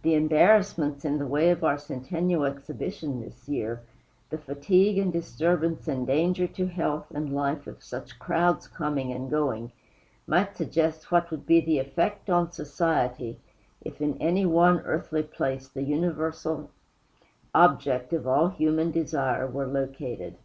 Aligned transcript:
The 0.00 0.14
embarrassments 0.14 1.04
in 1.04 1.18
the 1.18 1.26
way 1.26 1.50
of 1.50 1.62
our 1.62 1.76
Centennial 1.76 2.46
Exhibition 2.46 3.20
this 3.20 3.46
year, 3.50 3.82
the 4.30 4.38
fatigue 4.38 4.96
and 4.96 5.12
disturbance 5.12 5.86
and 5.86 6.06
danger 6.06 6.46
to 6.46 6.66
health 6.68 7.10
and 7.10 7.34
life 7.34 7.66
of 7.66 7.82
such 7.82 8.18
crowds 8.18 8.66
coming 8.66 9.12
and 9.12 9.28
going, 9.30 9.72
might 10.26 10.56
suggest 10.56 11.12
what 11.12 11.30
would 11.30 11.44
be 11.44 11.60
the 11.60 11.80
effect 11.80 12.30
on 12.30 12.44
human 12.46 12.52
society 12.52 13.40
if 13.82 14.00
in 14.00 14.16
any 14.22 14.46
one 14.46 14.80
earthly 14.86 15.22
place 15.22 15.68
the 15.68 15.82
universal 15.82 16.70
object 17.54 18.14
of 18.14 18.26
all 18.26 18.48
human 18.48 18.90
desire 18.90 19.46
were 19.46 19.66
located. 19.66 20.36